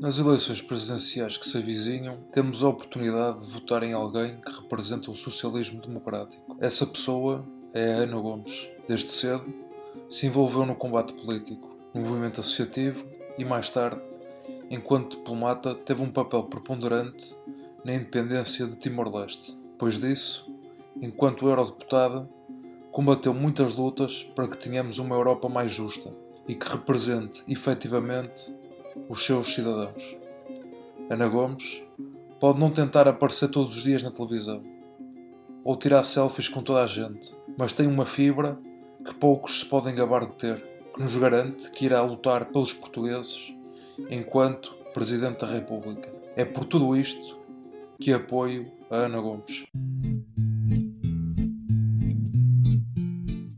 Nas 0.00 0.16
eleições 0.16 0.62
presidenciais 0.62 1.36
que 1.36 1.48
se 1.48 1.58
avizinham, 1.58 2.18
temos 2.30 2.62
a 2.62 2.68
oportunidade 2.68 3.40
de 3.40 3.50
votar 3.50 3.82
em 3.82 3.92
alguém 3.92 4.40
que 4.40 4.52
representa 4.52 5.10
o 5.10 5.16
socialismo 5.16 5.82
democrático. 5.82 6.56
Essa 6.60 6.86
pessoa 6.86 7.44
é 7.74 7.94
a 7.94 7.96
Ana 7.96 8.16
Gomes. 8.20 8.68
Desde 8.86 9.08
cedo, 9.08 9.52
se 10.08 10.26
envolveu 10.26 10.64
no 10.64 10.76
combate 10.76 11.12
político, 11.14 11.76
no 11.92 12.02
movimento 12.02 12.38
associativo 12.38 13.04
e, 13.36 13.44
mais 13.44 13.70
tarde, 13.70 14.00
enquanto 14.70 15.16
diplomata, 15.16 15.74
teve 15.74 16.00
um 16.00 16.12
papel 16.12 16.44
preponderante 16.44 17.34
na 17.84 17.92
independência 17.92 18.68
de 18.68 18.76
Timor-Leste. 18.76 19.56
Depois 19.72 19.98
disso, 20.00 20.48
enquanto 21.02 21.48
eurodeputada, 21.48 22.30
combateu 22.92 23.34
muitas 23.34 23.74
lutas 23.74 24.22
para 24.36 24.46
que 24.46 24.56
tenhamos 24.56 25.00
uma 25.00 25.16
Europa 25.16 25.48
mais 25.48 25.72
justa 25.72 26.14
e 26.46 26.54
que 26.54 26.68
represente 26.68 27.42
efetivamente 27.48 28.56
os 29.08 29.24
seus 29.24 29.54
cidadãos. 29.54 30.16
Ana 31.10 31.28
Gomes 31.28 31.82
pode 32.40 32.60
não 32.60 32.70
tentar 32.70 33.08
aparecer 33.08 33.48
todos 33.48 33.76
os 33.76 33.82
dias 33.82 34.02
na 34.02 34.10
televisão 34.10 34.62
ou 35.64 35.76
tirar 35.76 36.02
selfies 36.02 36.48
com 36.48 36.62
toda 36.62 36.82
a 36.82 36.86
gente, 36.86 37.34
mas 37.56 37.72
tem 37.72 37.86
uma 37.86 38.06
fibra 38.06 38.58
que 39.04 39.14
poucos 39.14 39.60
se 39.60 39.66
podem 39.66 39.94
gabar 39.94 40.26
de 40.26 40.32
ter, 40.34 40.64
que 40.94 41.02
nos 41.02 41.14
garante 41.16 41.70
que 41.70 41.84
irá 41.84 42.00
lutar 42.02 42.46
pelos 42.46 42.72
portugueses 42.72 43.52
enquanto 44.10 44.74
Presidente 44.94 45.40
da 45.40 45.46
República. 45.46 46.12
É 46.34 46.44
por 46.44 46.64
tudo 46.64 46.96
isto 46.96 47.38
que 48.00 48.12
apoio 48.12 48.70
a 48.90 48.96
Ana 48.96 49.20
Gomes. 49.20 49.64